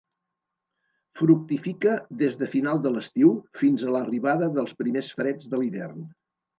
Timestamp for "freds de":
5.23-5.65